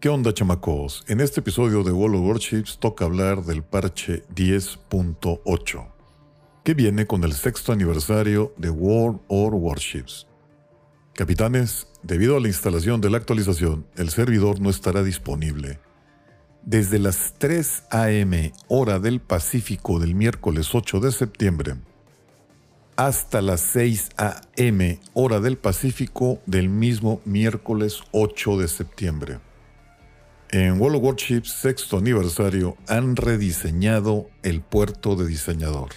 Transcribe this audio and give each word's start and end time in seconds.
¿Qué 0.00 0.08
onda 0.08 0.32
chamacos? 0.32 1.02
En 1.08 1.20
este 1.20 1.40
episodio 1.40 1.82
de 1.82 1.90
World 1.90 2.20
of 2.20 2.26
Warships 2.28 2.78
toca 2.78 3.04
hablar 3.04 3.42
del 3.42 3.64
parche 3.64 4.22
10.8, 4.32 5.88
que 6.62 6.74
viene 6.74 7.04
con 7.08 7.24
el 7.24 7.32
sexto 7.32 7.72
aniversario 7.72 8.54
de 8.56 8.70
World 8.70 9.18
of 9.26 9.54
Warships. 9.54 10.28
Capitanes, 11.14 11.88
debido 12.04 12.36
a 12.36 12.40
la 12.40 12.46
instalación 12.46 13.00
de 13.00 13.10
la 13.10 13.16
actualización, 13.16 13.88
el 13.96 14.10
servidor 14.10 14.60
no 14.60 14.70
estará 14.70 15.02
disponible. 15.02 15.80
Desde 16.62 17.00
las 17.00 17.34
3 17.38 17.82
am 17.90 18.52
hora 18.68 19.00
del 19.00 19.18
Pacífico 19.18 19.98
del 19.98 20.14
miércoles 20.14 20.76
8 20.76 21.00
de 21.00 21.10
septiembre 21.10 21.74
hasta 22.94 23.42
las 23.42 23.62
6 23.62 24.10
am 24.16 24.98
hora 25.14 25.40
del 25.40 25.56
Pacífico 25.56 26.40
del 26.46 26.68
mismo 26.68 27.20
miércoles 27.24 28.00
8 28.12 28.58
de 28.58 28.68
septiembre. 28.68 29.47
En 30.50 30.80
World 30.80 30.96
of 30.96 31.02
Warships 31.02 31.50
sexto 31.50 31.98
aniversario 31.98 32.78
han 32.86 33.16
rediseñado 33.16 34.30
el 34.42 34.62
puerto 34.62 35.14
de 35.14 35.26
diseñador. 35.26 35.90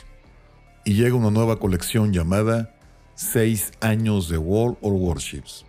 Y 0.83 0.95
llega 0.95 1.15
una 1.15 1.31
nueva 1.31 1.57
colección 1.57 2.11
llamada 2.11 2.75
6 3.15 3.71
años 3.79 4.27
de 4.27 4.37
World 4.37 4.75
of 4.81 4.91
Warships. 4.93 5.65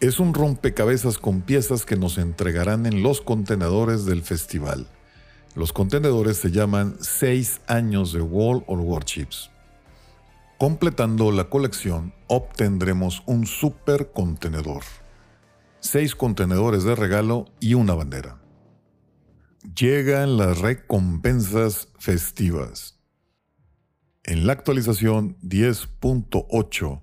Es 0.00 0.18
un 0.18 0.32
rompecabezas 0.32 1.18
con 1.18 1.42
piezas 1.42 1.84
que 1.84 1.96
nos 1.96 2.16
entregarán 2.16 2.86
en 2.86 3.02
los 3.02 3.20
contenedores 3.20 4.06
del 4.06 4.22
festival. 4.22 4.86
Los 5.54 5.74
contenedores 5.74 6.38
se 6.38 6.50
llaman 6.50 6.96
6 7.00 7.60
años 7.66 8.14
de 8.14 8.22
World 8.22 8.64
of 8.66 8.80
Warships. 8.80 9.50
Completando 10.56 11.30
la 11.32 11.50
colección, 11.50 12.14
obtendremos 12.28 13.22
un 13.26 13.46
super 13.46 14.10
contenedor 14.10 14.84
seis 15.84 16.14
contenedores 16.14 16.82
de 16.82 16.96
regalo 16.96 17.44
y 17.60 17.74
una 17.74 17.94
bandera. 17.94 18.40
Llegan 19.76 20.38
las 20.38 20.58
recompensas 20.58 21.88
festivas. 21.98 22.98
En 24.22 24.46
la 24.46 24.54
actualización 24.54 25.36
10.8 25.42 27.02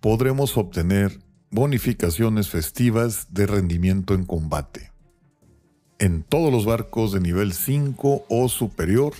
podremos 0.00 0.56
obtener 0.56 1.20
bonificaciones 1.52 2.48
festivas 2.48 3.32
de 3.32 3.46
rendimiento 3.46 4.12
en 4.14 4.24
combate. 4.24 4.90
En 6.00 6.24
todos 6.24 6.52
los 6.52 6.66
barcos 6.66 7.12
de 7.12 7.20
nivel 7.20 7.52
5 7.52 8.26
o 8.28 8.48
superior 8.48 9.14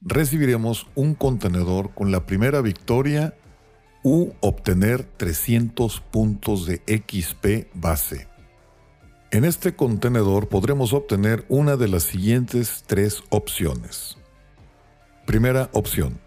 recibiremos 0.00 0.86
un 0.94 1.14
contenedor 1.14 1.92
con 1.94 2.10
la 2.10 2.24
primera 2.24 2.62
victoria 2.62 3.34
u 4.02 4.30
obtener 4.40 5.04
300 5.04 6.00
puntos 6.00 6.64
de 6.64 6.80
XP 6.86 7.68
base. 7.74 8.34
En 9.32 9.44
este 9.44 9.74
contenedor 9.74 10.48
podremos 10.48 10.92
obtener 10.92 11.44
una 11.48 11.76
de 11.76 11.88
las 11.88 12.04
siguientes 12.04 12.84
tres 12.86 13.24
opciones. 13.30 14.16
Primera 15.26 15.68
opción. 15.72 16.20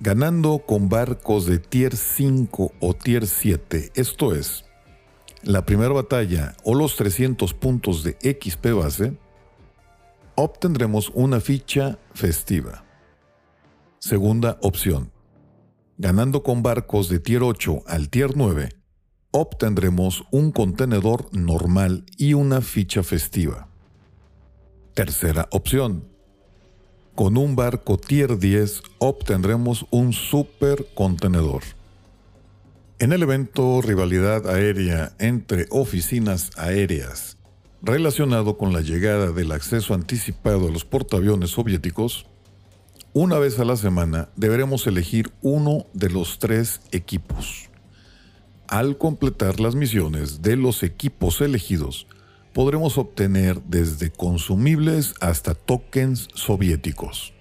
Ganando 0.00 0.58
con 0.66 0.90
barcos 0.90 1.46
de 1.46 1.58
tier 1.58 1.96
5 1.96 2.72
o 2.78 2.94
tier 2.94 3.26
7, 3.26 3.92
esto 3.94 4.34
es, 4.34 4.66
la 5.42 5.64
primera 5.64 5.94
batalla 5.94 6.54
o 6.62 6.74
los 6.74 6.96
300 6.96 7.54
puntos 7.54 8.04
de 8.04 8.18
XP 8.20 8.72
base, 8.72 9.16
obtendremos 10.34 11.10
una 11.14 11.40
ficha 11.40 11.98
festiva. 12.12 12.84
Segunda 13.98 14.58
opción. 14.60 15.10
Ganando 15.96 16.42
con 16.42 16.62
barcos 16.62 17.08
de 17.08 17.18
tier 17.18 17.42
8 17.42 17.84
al 17.86 18.10
tier 18.10 18.36
9, 18.36 18.68
obtendremos 19.36 20.22
un 20.30 20.52
contenedor 20.52 21.26
normal 21.32 22.04
y 22.16 22.34
una 22.34 22.60
ficha 22.60 23.02
festiva. 23.02 23.66
Tercera 24.94 25.48
opción. 25.50 26.04
Con 27.16 27.36
un 27.36 27.56
barco 27.56 27.98
Tier 27.98 28.38
10 28.38 28.82
obtendremos 28.98 29.86
un 29.90 30.12
super 30.12 30.86
contenedor. 30.94 31.64
En 33.00 33.12
el 33.12 33.24
evento 33.24 33.82
Rivalidad 33.82 34.48
Aérea 34.48 35.16
entre 35.18 35.66
oficinas 35.70 36.52
aéreas, 36.56 37.36
relacionado 37.82 38.56
con 38.56 38.72
la 38.72 38.82
llegada 38.82 39.32
del 39.32 39.50
acceso 39.50 39.94
anticipado 39.94 40.68
a 40.68 40.70
los 40.70 40.84
portaaviones 40.84 41.50
soviéticos, 41.50 42.26
una 43.12 43.40
vez 43.40 43.58
a 43.58 43.64
la 43.64 43.76
semana 43.76 44.28
deberemos 44.36 44.86
elegir 44.86 45.32
uno 45.42 45.86
de 45.92 46.10
los 46.10 46.38
tres 46.38 46.82
equipos. 46.92 47.68
Al 48.68 48.96
completar 48.96 49.60
las 49.60 49.74
misiones 49.74 50.40
de 50.40 50.56
los 50.56 50.82
equipos 50.82 51.42
elegidos, 51.42 52.06
podremos 52.54 52.96
obtener 52.96 53.60
desde 53.62 54.10
consumibles 54.10 55.14
hasta 55.20 55.54
tokens 55.54 56.28
soviéticos. 56.34 57.34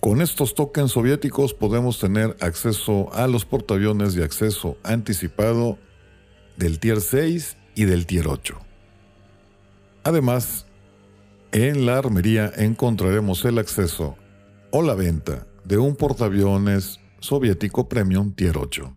Con 0.00 0.20
estos 0.20 0.54
tokens 0.54 0.92
soviéticos 0.92 1.54
podemos 1.54 2.00
tener 2.00 2.36
acceso 2.40 3.12
a 3.14 3.28
los 3.28 3.44
portaaviones 3.44 4.14
de 4.14 4.24
acceso 4.24 4.76
anticipado 4.82 5.78
del 6.56 6.80
Tier 6.80 7.00
6 7.00 7.56
y 7.76 7.84
del 7.84 8.06
Tier 8.06 8.26
8. 8.26 8.58
Además, 10.02 10.66
en 11.52 11.86
la 11.86 11.98
armería 11.98 12.52
encontraremos 12.56 13.44
el 13.44 13.58
acceso 13.58 14.16
o 14.72 14.82
la 14.82 14.94
venta 14.94 15.46
de 15.64 15.78
un 15.78 15.94
portaaviones 15.94 16.98
soviético 17.20 17.88
Premium 17.88 18.32
Tier 18.32 18.58
8 18.58 18.96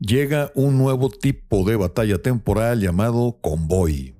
llega 0.00 0.52
un 0.54 0.78
nuevo 0.78 1.10
tipo 1.10 1.64
de 1.64 1.76
batalla 1.76 2.18
temporal 2.18 2.80
llamado 2.80 3.36
convoy. 3.40 4.14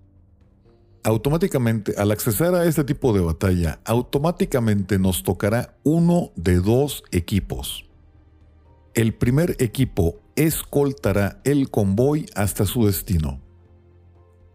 Automáticamente, 1.05 1.95
al 1.97 2.11
accesar 2.11 2.55
a 2.55 2.65
este 2.65 2.85
tipo 2.85 3.13
de 3.13 3.21
batalla, 3.21 3.81
automáticamente 3.85 4.99
nos 4.99 5.23
tocará 5.23 5.77
uno 5.85 6.33
de 6.37 6.57
dos 6.61 7.05
equipos. 7.13 7.87
El 8.95 9.15
primer 9.15 9.57
equipo 9.61 10.21
escoltará 10.35 11.41
el 11.45 11.71
convoy 11.71 12.27
hasta 12.35 12.67
su 12.67 12.87
destino. 12.87 13.41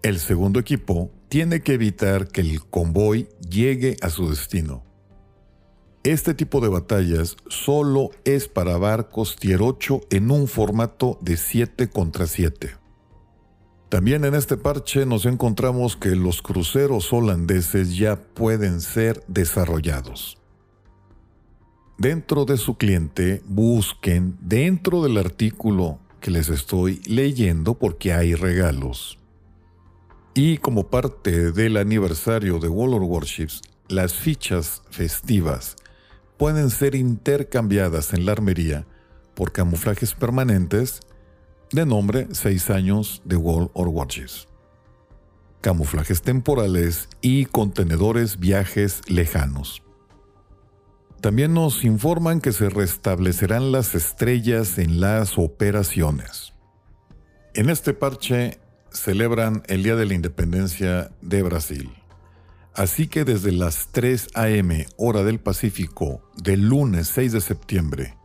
El 0.02 0.20
segundo 0.20 0.60
equipo 0.60 1.12
tiene 1.30 1.62
que 1.62 1.74
evitar 1.74 2.28
que 2.28 2.42
el 2.42 2.64
convoy 2.66 3.30
llegue 3.50 3.96
a 4.02 4.10
su 4.10 4.30
destino. 4.30 4.84
Este 6.04 6.34
tipo 6.34 6.60
de 6.60 6.68
batallas 6.68 7.38
solo 7.48 8.10
es 8.26 8.50
para 8.50 8.76
barcos 8.78 9.38
tier 9.38 9.62
8 9.62 10.02
en 10.10 10.32
un 10.32 10.50
formato 10.50 11.18
de 11.22 11.38
7 11.38 11.90
contra 11.90 12.28
7. 12.28 12.76
También 13.88 14.26
en 14.26 14.36
este 14.36 14.58
parche 14.58 15.06
nos 15.06 15.26
encontramos 15.26 15.96
que 15.96 16.18
los 16.18 16.42
cruceros 16.42 17.14
holandeses 17.14 17.96
ya 17.96 18.18
pueden 18.18 18.82
ser 18.82 19.24
desarrollados. 19.30 20.38
Dentro 21.98 22.44
de 22.44 22.58
su 22.58 22.76
cliente 22.76 23.42
busquen 23.46 24.36
dentro 24.42 25.04
del 25.04 25.18
artículo 25.18 26.00
que 26.20 26.32
les 26.32 26.50
estoy 26.50 27.02
leyendo 27.06 27.76
porque 27.76 28.12
hay 28.12 28.36
regalos. 28.36 29.20
Y 30.34 30.58
como 30.58 30.88
parte 30.88 31.54
del 31.54 31.78
aniversario 31.78 32.60
de 32.60 32.68
World 32.68 32.96
of 32.96 33.04
Warships, 33.04 33.62
las 33.88 34.16
fichas 34.16 34.82
festivas 34.90 35.78
pueden 36.44 36.70
ser 36.70 36.94
intercambiadas 36.94 38.14
en 38.14 38.26
la 38.26 38.34
armería 38.34 38.86
por 39.34 39.54
camuflajes 39.54 40.14
permanentes 40.14 41.00
de 41.72 41.86
nombre 41.86 42.28
6 42.34 42.70
años 42.70 43.22
de 43.24 43.38
Wall 43.38 43.72
or 43.72 43.88
Watches, 43.88 44.50
camuflajes 45.62 46.22
temporales 46.22 47.08
y 47.22 47.46
contenedores 47.46 48.40
viajes 48.42 49.00
lejanos. 49.08 49.84
También 51.22 51.54
nos 51.54 51.86
informan 51.86 52.42
que 52.42 52.52
se 52.52 52.68
restablecerán 52.68 53.72
las 53.72 53.96
estrellas 53.96 54.78
en 54.80 55.00
las 55.00 55.38
operaciones. 55.38 56.52
En 57.54 57.70
este 57.70 57.94
parche 57.94 58.60
celebran 58.92 59.64
el 59.68 59.82
Día 59.82 59.96
de 59.96 60.06
la 60.06 60.14
Independencia 60.14 61.10
de 61.22 61.42
Brasil. 61.42 62.03
Así 62.76 63.08
que 63.08 63.24
desde 63.24 63.52
las 63.52 63.90
3 63.92 64.30
a.m. 64.34 64.88
hora 64.98 65.24
del 65.24 65.40
Pacífico 65.40 66.32
del 66.36 66.68
lunes 66.68 67.08
6 67.10 67.34
de 67.34 67.42
septiembre 67.42 68.18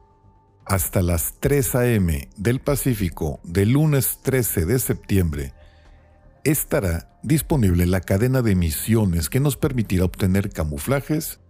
hasta 0.64 1.02
las 1.02 1.34
3 1.40 1.74
a.m. 1.74 2.28
del 2.36 2.60
Pacífico 2.60 3.40
del 3.42 3.72
lunes 3.72 4.20
13 4.22 4.66
de 4.66 4.78
septiembre 4.78 5.54
estará 6.44 7.18
disponible 7.22 7.86
la 7.86 8.00
cadena 8.00 8.40
de 8.40 8.54
misiones 8.54 9.28
que 9.28 9.40
nos 9.40 9.56
permitirá 9.56 10.04
obtener 10.04 10.50
camuflajes 10.50 11.40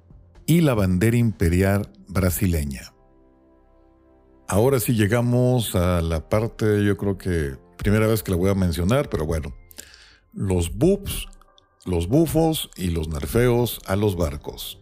y 0.46 0.60
la 0.60 0.74
bandera 0.74 1.16
imperial 1.16 1.92
brasileña. 2.08 2.94
Ahora 4.48 4.80
sí 4.80 4.94
llegamos 4.94 5.74
a 5.76 6.00
la 6.00 6.28
parte, 6.28 6.84
yo 6.84 6.96
creo 6.96 7.18
que 7.18 7.56
primera 7.76 8.06
vez 8.06 8.22
que 8.22 8.30
la 8.30 8.38
voy 8.38 8.50
a 8.50 8.54
mencionar, 8.54 9.08
pero 9.10 9.26
bueno, 9.26 9.54
los 10.32 10.76
boobs 10.76 11.28
los 11.88 12.06
bufos 12.06 12.70
y 12.76 12.90
los 12.90 13.08
nerfeos 13.08 13.80
a 13.86 13.96
los 13.96 14.16
barcos. 14.16 14.80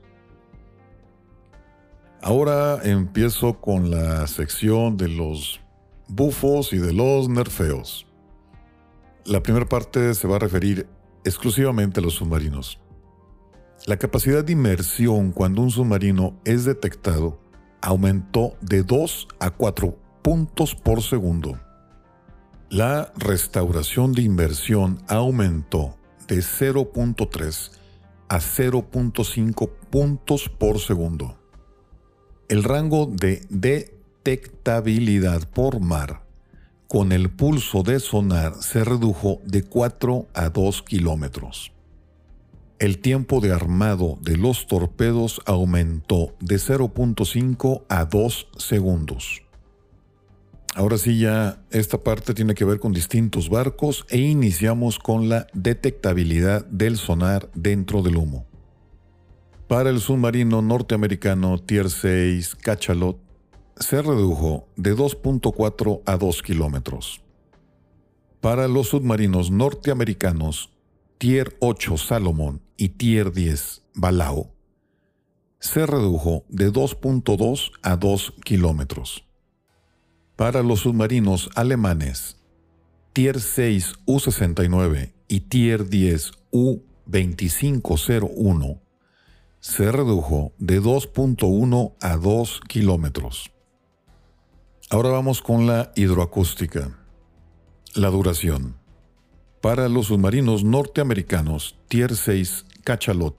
Ahora 2.21 2.81
empiezo 2.83 3.61
con 3.61 3.91
la 3.91 4.27
sección 4.27 4.97
de 4.97 5.09
los 5.09 5.61
bufos 6.09 6.73
y 6.73 6.79
de 6.79 6.93
los 6.93 7.29
nerfeos. 7.29 8.07
La 9.25 9.43
primera 9.43 9.67
parte 9.67 10.15
se 10.15 10.27
va 10.27 10.37
a 10.37 10.41
referir 10.41 10.89
exclusivamente 11.25 12.01
a 12.01 12.03
los 12.03 12.15
submarinos. 12.15 12.81
La 13.87 13.97
capacidad 13.97 14.45
de 14.45 14.53
inmersión 14.53 15.31
cuando 15.31 15.63
un 15.63 15.71
submarino 15.71 16.35
es 16.45 16.65
detectado 16.65 17.39
aumentó 17.81 18.57
de 18.61 18.83
2 18.83 19.29
a 19.39 19.51
4 19.51 19.97
puntos 20.23 20.75
por 20.75 21.03
segundo. 21.03 21.61
La 22.69 23.13
restauración 23.17 24.13
de 24.13 24.23
inversión 24.23 25.01
aumentó 25.07 25.96
de 26.29 26.39
0.3 26.39 27.71
a 28.29 28.39
0.5 28.39 29.71
puntos 29.91 30.49
por 30.49 30.81
segundo. 30.81 31.39
El 32.49 32.65
rango 32.65 33.07
de 33.07 33.45
detectabilidad 33.51 35.49
por 35.49 35.81
mar 35.81 36.27
con 36.89 37.13
el 37.13 37.31
pulso 37.31 37.83
de 37.83 37.99
sonar 38.01 38.55
se 38.61 38.85
redujo 38.85 39.41
de 39.45 39.63
4 39.65 40.27
a 40.35 40.51
2 40.51 40.83
kilómetros. 40.83 41.73
El 42.79 42.99
tiempo 42.99 43.41
de 43.41 43.53
armado 43.53 44.19
de 44.21 44.37
los 44.37 44.67
torpedos 44.67 45.41
aumentó 45.47 46.35
de 46.41 46.57
0.5 46.57 47.85
a 47.89 48.05
2 48.05 48.49
segundos. 48.59 49.46
Ahora 50.77 50.99
sí 50.99 51.19
ya 51.19 51.65
esta 51.71 51.97
parte 51.97 52.35
tiene 52.35 52.53
que 52.53 52.67
ver 52.67 52.79
con 52.79 52.93
distintos 52.93 53.49
barcos 53.49 54.05
e 54.11 54.19
iniciamos 54.19 54.99
con 54.99 55.31
la 55.31 55.47
detectabilidad 55.55 56.67
del 56.67 56.99
sonar 56.99 57.51
dentro 57.55 58.03
del 58.03 58.19
humo. 58.19 58.45
Para 59.69 59.89
el 59.89 60.01
submarino 60.01 60.61
norteamericano 60.61 61.57
Tier 61.57 61.89
6 61.89 62.57
Cachalot 62.57 63.19
se 63.79 64.03
redujo 64.03 64.69
de 64.77 64.95
2.4 64.95 66.03
a 66.05 66.19
2 66.19 66.43
kilómetros. 66.43 67.23
Para 68.43 68.69
los 68.69 68.89
submarinos 68.89 69.51
norteamericanos 69.51 70.77
Tier 71.17 71.57
8 71.61 71.97
Salomon 71.97 72.61
y 72.77 72.91
Tier 72.91 73.33
10 73.33 73.83
Balao 73.95 74.53
se 75.59 75.87
redujo 75.87 76.45
de 76.51 76.71
2.2 76.71 77.73
a 77.83 77.97
2 77.97 78.35
kilómetros. 78.45 79.27
Para 80.37 80.63
los 80.63 80.81
submarinos 80.81 81.49
alemanes, 81.55 82.37
Tier 83.15 83.41
6 83.41 83.95
U-69 84.05 85.15
y 85.29 85.41
Tier 85.41 85.89
10 85.89 86.33
U-2501 86.51 88.79
se 89.61 89.91
redujo 89.91 90.53
de 90.59 90.83
2.1 90.83 91.95
a 92.03 92.19
2 92.19 92.61
kilómetros. 92.69 93.51
Ahora 94.91 95.09
vamos 95.09 95.41
con 95.41 95.67
la 95.67 95.91
hidroacústica. 95.97 96.99
La 97.95 98.11
duración. 98.11 98.77
Para 99.63 99.89
los 99.89 100.09
submarinos 100.09 100.65
norteamericanos 100.65 101.79
Tier 101.89 102.15
6 102.15 102.67
Cachalot, 102.85 103.39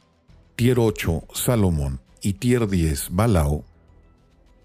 Tier 0.56 0.80
8 0.80 1.26
Salomon 1.32 2.02
y 2.24 2.34
Tier 2.34 2.68
10 2.68 3.10
Balao, 3.12 3.66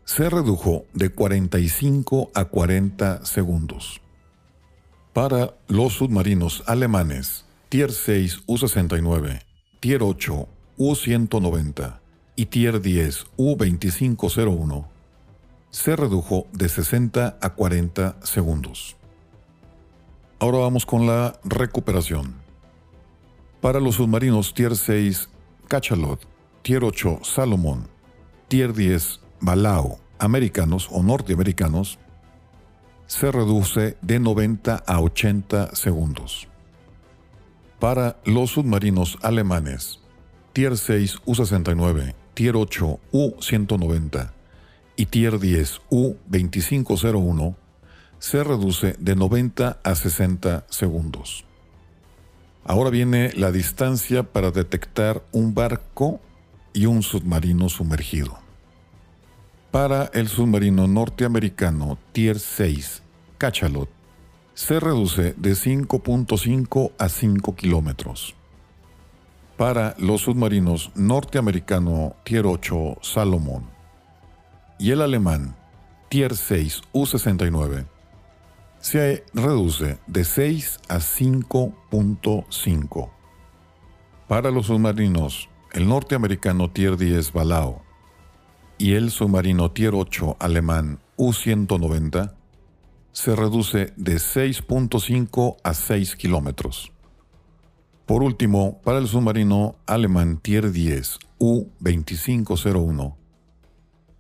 se 0.05 0.29
redujo 0.29 0.85
de 0.93 1.11
45 1.11 2.31
a 2.35 2.45
40 2.47 3.25
segundos. 3.25 4.01
Para 5.13 5.55
los 5.69 5.95
submarinos 5.95 6.63
alemanes, 6.67 7.45
Tier 7.69 7.93
6 7.93 8.43
U-69, 8.47 9.43
Tier 9.81 10.03
8 10.03 10.49
U-190 10.77 12.01
y 12.37 12.47
Tier 12.47 12.81
10 12.81 13.27
U-2501, 13.37 14.87
se 15.71 15.97
redujo 15.97 16.47
de 16.53 16.69
60 16.69 17.39
a 17.41 17.51
40 17.55 18.17
segundos. 18.23 18.97
Ahora 20.39 20.59
vamos 20.59 20.85
con 20.85 21.07
la 21.07 21.39
recuperación. 21.45 22.35
Para 23.61 23.81
los 23.81 23.95
submarinos 23.95 24.53
Tier 24.55 24.77
6 24.77 25.31
Cachalot, 25.69 26.21
Tier 26.63 26.85
8 26.85 27.21
Salomon, 27.23 27.89
Tier 28.49 28.75
10 28.75 29.22
Balao, 29.43 29.99
americanos 30.21 30.89
o 30.93 31.03
norteamericanos, 31.03 31.99
se 33.09 33.31
reduce 33.33 33.97
de 34.01 34.21
90 34.21 34.77
a 34.87 35.01
80 35.01 35.75
segundos. 35.75 36.47
Para 37.81 38.21
los 38.25 38.53
submarinos 38.53 39.19
alemanes, 39.21 39.99
Tier 40.53 40.79
6 40.79 41.23
U-69, 41.27 42.15
Tier 42.35 42.55
8 42.55 43.01
U-190 43.11 44.31
y 44.95 45.07
Tier 45.07 45.41
10 45.41 45.81
U-2501, 45.91 47.57
se 48.21 48.45
reduce 48.45 48.95
de 49.01 49.17
90 49.17 49.81
a 49.83 49.95
60 49.97 50.67
segundos. 50.71 51.45
Ahora 52.65 52.91
viene 52.91 53.33
la 53.35 53.51
distancia 53.51 54.23
para 54.23 54.53
detectar 54.53 55.25
un 55.33 55.53
barco 55.53 56.21
y 56.73 56.87
un 56.87 57.03
submarino 57.03 57.69
sumergido. 57.69 58.42
Para 59.73 60.11
el 60.13 60.29
submarino 60.29 60.87
norteamericano 60.87 61.99
Tier 62.13 62.39
6 62.39 63.03
Cachalot, 63.39 63.89
se 64.53 64.79
reduce 64.79 65.33
de 65.39 65.53
5.5 65.53 66.93
a 66.99 67.09
5 67.09 67.57
kilómetros. 67.57 68.35
Para 69.57 69.95
los 69.97 70.21
submarinos 70.21 70.93
norteamericano 70.95 72.15
Tier 72.23 72.45
8 72.45 72.99
Salomon 73.01 73.65
y 74.79 74.91
el 74.91 75.01
alemán 75.01 75.57
Tier 76.11 76.37
6 76.37 76.83
U-69, 76.93 77.87
se 78.79 79.25
reduce 79.33 79.99
de 80.07 80.25
6 80.25 80.81
a 80.91 80.97
5.5. 80.97 83.11
Para 84.29 84.51
los 84.51 84.67
submarinos, 84.67 85.49
el 85.73 85.89
norteamericano 85.89 86.71
Tier 86.71 86.99
10 86.99 87.33
Balao 87.33 87.91
y 88.83 88.95
el 88.95 89.13
submarino 89.13 89.71
Tier 89.71 89.95
8 89.95 90.39
alemán 90.41 90.99
U-190 91.17 92.35
se 93.13 93.37
reduce 93.37 93.93
de 93.95 94.17
6.5 94.17 95.57
a 95.63 95.73
6 95.73 96.17
kilómetros. 96.17 96.91
Por 98.07 98.25
último, 98.25 98.81
para 98.83 98.99
el 98.99 99.07
submarino 99.07 99.77
alemán 99.87 100.39
Tier 100.39 100.73
10 100.73 101.21
U-2501 101.39 103.15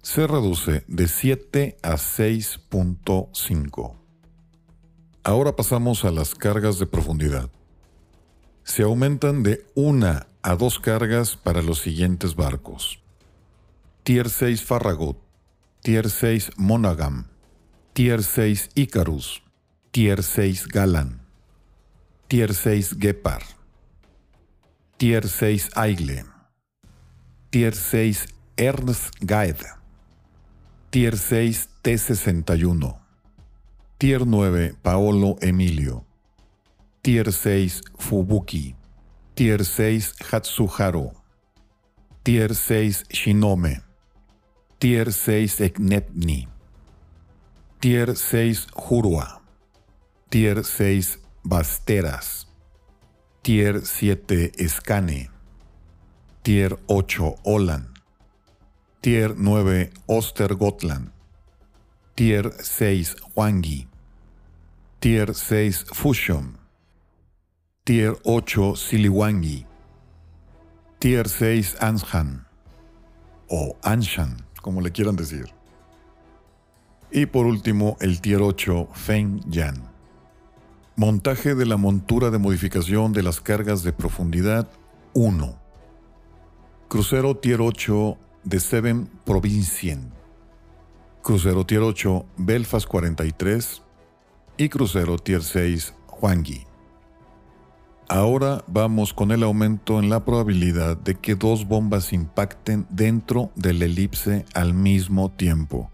se 0.00 0.28
reduce 0.28 0.84
de 0.86 1.08
7 1.08 1.78
a 1.82 1.94
6.5. 1.94 3.94
Ahora 5.24 5.56
pasamos 5.56 6.04
a 6.04 6.12
las 6.12 6.36
cargas 6.36 6.78
de 6.78 6.86
profundidad. 6.86 7.50
Se 8.62 8.84
aumentan 8.84 9.42
de 9.42 9.66
una 9.74 10.28
a 10.40 10.54
dos 10.54 10.78
cargas 10.78 11.34
para 11.34 11.62
los 11.62 11.80
siguientes 11.80 12.36
barcos. 12.36 13.01
Tier 14.04 14.28
6 14.28 14.64
Farragut, 14.64 15.16
Tier 15.82 16.08
6 16.08 16.50
Monaghan, 16.56 17.26
Tier 17.92 18.22
6 18.22 18.70
Icarus, 18.74 19.42
Tier 19.92 20.22
6 20.22 20.66
Galan, 20.66 21.20
Tier 22.28 22.52
6 22.52 22.94
Gepard, 22.98 23.46
Tier 24.96 25.28
6 25.28 25.70
Aigle, 25.76 26.24
Tier 27.50 27.74
6 27.74 28.26
Ernst 28.56 29.10
Gaed, 29.20 29.60
Tier 30.90 31.16
6 31.16 31.68
T61, 31.82 33.02
Tier 33.98 34.26
9 34.26 34.78
Paolo 34.82 35.36
Emilio. 35.40 36.04
Tier 37.02 37.32
6 37.32 37.82
Fubuki. 37.98 38.74
Tier 39.34 39.64
6 39.64 40.14
Hatsuharu. 40.32 41.12
Tier 42.24 42.52
6 42.52 43.04
Shinome. 43.12 43.91
Tier 44.82 45.12
6 45.12 45.60
Eknetni. 45.60 46.48
Tier 47.80 48.16
6 48.16 48.66
Jurua. 48.74 49.40
Tier 50.30 50.64
6 50.64 51.18
Basteras. 51.48 52.48
Tier 53.42 53.80
7 53.86 54.50
Escane. 54.58 55.30
Tier 56.42 56.76
8 56.88 57.36
Olan. 57.44 57.94
Tier 59.00 59.34
9 59.36 59.92
Ostergotland. 60.08 61.08
Tier 62.16 62.50
6 62.60 63.16
Wangi. 63.36 63.86
Tier 65.00 65.34
6 65.34 65.84
Fusion. 65.94 66.58
Tier 67.84 68.16
8 68.24 68.76
Siliwangi. 68.76 69.66
Tier 70.98 71.28
6 71.28 71.76
Anshan. 71.80 72.46
O 73.48 73.76
Anshan, 73.82 74.36
como 74.62 74.80
le 74.80 74.92
quieran 74.92 75.16
decir. 75.16 75.52
Y 77.10 77.26
por 77.26 77.44
último, 77.44 77.98
el 78.00 78.22
Tier 78.22 78.40
8 78.40 78.88
Feng 78.94 79.40
Yan. 79.50 79.92
Montaje 80.96 81.54
de 81.54 81.66
la 81.66 81.76
montura 81.76 82.30
de 82.30 82.38
modificación 82.38 83.12
de 83.12 83.22
las 83.22 83.40
cargas 83.40 83.82
de 83.82 83.92
profundidad 83.92 84.70
1. 85.12 85.58
Crucero 86.88 87.36
Tier 87.36 87.60
8 87.60 88.16
de 88.44 88.60
Seven 88.60 89.10
Provincien. 89.24 90.10
Crucero 91.22 91.66
Tier 91.66 91.80
8 91.80 92.24
Belfast 92.38 92.86
43 92.86 93.82
y 94.56 94.68
crucero 94.68 95.18
Tier 95.18 95.42
6 95.42 95.94
Huangui. 96.20 96.71
Ahora 98.14 98.62
vamos 98.66 99.14
con 99.14 99.30
el 99.30 99.42
aumento 99.42 99.98
en 99.98 100.10
la 100.10 100.22
probabilidad 100.22 100.98
de 100.98 101.14
que 101.14 101.34
dos 101.34 101.66
bombas 101.66 102.12
impacten 102.12 102.86
dentro 102.90 103.50
del 103.54 103.82
elipse 103.82 104.44
al 104.52 104.74
mismo 104.74 105.30
tiempo. 105.30 105.90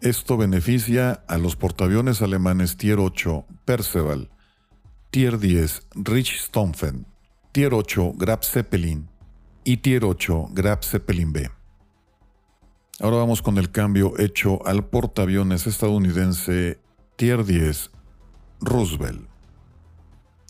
Esto 0.00 0.38
beneficia 0.38 1.22
a 1.28 1.36
los 1.36 1.56
portaaviones 1.56 2.22
alemanes 2.22 2.78
Tier 2.78 3.00
8 3.00 3.44
Perceval, 3.66 4.30
Tier 5.10 5.38
10 5.38 5.88
Richthofen, 5.94 7.04
Tier 7.52 7.74
8 7.74 8.14
Graf 8.16 8.42
Zeppelin 8.42 9.10
y 9.62 9.76
Tier 9.76 10.06
8 10.06 10.48
Graf 10.52 10.86
Zeppelin 10.86 11.34
B. 11.34 11.50
Ahora 13.00 13.18
vamos 13.18 13.42
con 13.42 13.58
el 13.58 13.70
cambio 13.70 14.18
hecho 14.18 14.66
al 14.66 14.86
portaaviones 14.86 15.66
estadounidense 15.66 16.78
Tier 17.16 17.44
10 17.44 17.90
Roosevelt. 18.62 19.33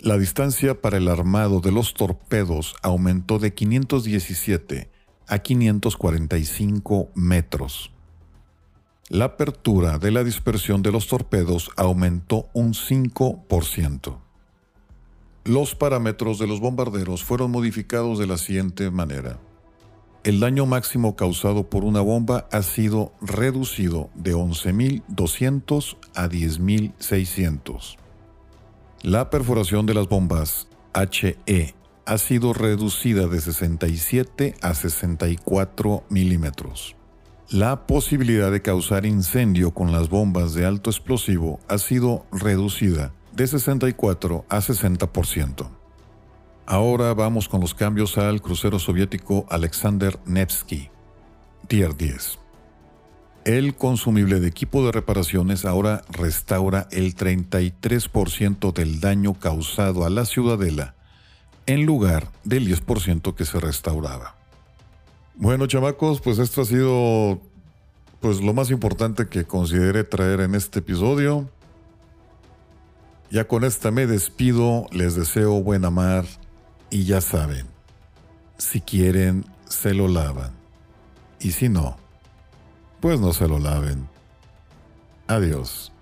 La 0.04 0.18
distancia 0.18 0.82
para 0.82 0.98
el 0.98 1.08
armado 1.08 1.62
de 1.62 1.72
los 1.72 1.94
torpedos 1.94 2.76
aumentó 2.82 3.38
de 3.38 3.54
517 3.54 4.90
a 5.26 5.38
545 5.38 7.08
metros. 7.14 7.90
La 9.08 9.24
apertura 9.24 9.98
de 9.98 10.10
la 10.10 10.22
dispersión 10.22 10.82
de 10.82 10.92
los 10.92 11.06
torpedos 11.06 11.70
aumentó 11.78 12.50
un 12.52 12.74
5%. 12.74 14.18
Los 15.44 15.74
parámetros 15.74 16.38
de 16.38 16.48
los 16.48 16.60
bombarderos 16.60 17.24
fueron 17.24 17.50
modificados 17.50 18.18
de 18.18 18.26
la 18.26 18.36
siguiente 18.36 18.90
manera. 18.90 19.38
El 20.22 20.38
daño 20.38 20.66
máximo 20.66 21.16
causado 21.16 21.70
por 21.70 21.82
una 21.82 22.02
bomba 22.02 22.46
ha 22.52 22.60
sido 22.60 23.14
reducido 23.22 24.10
de 24.14 24.34
11.200 24.34 25.96
a 26.14 26.28
10.600. 26.28 28.03
La 29.04 29.28
perforación 29.28 29.84
de 29.84 29.92
las 29.92 30.08
bombas 30.08 30.66
HE 30.94 31.74
ha 32.06 32.16
sido 32.16 32.54
reducida 32.54 33.26
de 33.26 33.38
67 33.38 34.54
a 34.62 34.72
64 34.72 36.04
milímetros. 36.08 36.96
La 37.50 37.86
posibilidad 37.86 38.50
de 38.50 38.62
causar 38.62 39.04
incendio 39.04 39.72
con 39.72 39.92
las 39.92 40.08
bombas 40.08 40.54
de 40.54 40.64
alto 40.64 40.88
explosivo 40.88 41.60
ha 41.68 41.76
sido 41.76 42.24
reducida 42.32 43.12
de 43.34 43.46
64 43.46 44.46
a 44.48 44.56
60%. 44.56 45.68
Ahora 46.64 47.12
vamos 47.12 47.46
con 47.46 47.60
los 47.60 47.74
cambios 47.74 48.16
al 48.16 48.40
crucero 48.40 48.78
soviético 48.78 49.44
Alexander 49.50 50.18
Nevsky, 50.24 50.88
Tier 51.68 51.94
10. 51.94 52.38
El 53.44 53.74
consumible 53.74 54.40
de 54.40 54.48
equipo 54.48 54.86
de 54.86 54.92
reparaciones 54.92 55.66
ahora 55.66 56.02
restaura 56.08 56.88
el 56.90 57.14
33% 57.14 58.72
del 58.72 59.00
daño 59.00 59.34
causado 59.34 60.06
a 60.06 60.10
la 60.10 60.24
ciudadela 60.24 60.94
en 61.66 61.84
lugar 61.84 62.30
del 62.44 62.66
10% 62.66 63.34
que 63.34 63.44
se 63.44 63.60
restauraba. 63.60 64.36
Bueno, 65.34 65.66
chamacos, 65.66 66.22
pues 66.22 66.38
esto 66.38 66.62
ha 66.62 66.64
sido 66.64 67.40
pues 68.20 68.40
lo 68.40 68.54
más 68.54 68.70
importante 68.70 69.28
que 69.28 69.44
consideré 69.44 70.04
traer 70.04 70.40
en 70.40 70.54
este 70.54 70.78
episodio. 70.78 71.50
Ya 73.30 73.46
con 73.46 73.64
esta 73.64 73.90
me 73.90 74.06
despido, 74.06 74.86
les 74.90 75.16
deseo 75.16 75.62
buena 75.62 75.90
mar 75.90 76.24
y 76.88 77.04
ya 77.04 77.20
saben, 77.20 77.66
si 78.56 78.80
quieren 78.80 79.44
se 79.68 79.92
lo 79.92 80.08
lavan 80.08 80.52
y 81.40 81.50
si 81.50 81.68
no, 81.68 81.98
pues 83.04 83.20
no 83.20 83.34
se 83.34 83.46
lo 83.46 83.58
laven. 83.58 84.08
Adiós. 85.26 85.92